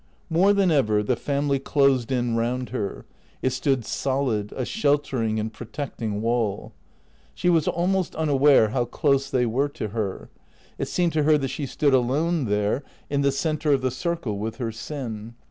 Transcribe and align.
More 0.31 0.51
than 0.51 0.71
ever 0.71 1.03
the 1.03 1.15
family 1.15 1.59
closed 1.59 2.11
in 2.11 2.35
round 2.35 2.69
her; 2.69 3.05
it 3.43 3.51
stood 3.51 3.85
solid, 3.85 4.51
a 4.55 4.65
sheltering 4.65 5.39
and 5.39 5.53
protecting 5.53 6.23
wall. 6.23 6.73
She 7.35 7.51
was 7.51 7.67
almost 7.67 8.15
unaware 8.15 8.69
how 8.69 8.85
close 8.85 9.29
they 9.29 9.45
were 9.45 9.69
to 9.69 9.89
her. 9.89 10.31
It 10.79 10.87
seemed 10.87 11.13
to 11.13 11.21
her 11.25 11.37
that 11.37 11.49
she 11.49 11.67
stood 11.67 11.93
alone 11.93 12.45
there, 12.45 12.81
in 13.11 13.21
the 13.21 13.31
centre 13.31 13.73
of 13.73 13.81
the 13.83 13.91
circle, 13.91 14.39
with 14.39 14.55
her 14.55 14.71
sin. 14.71 15.35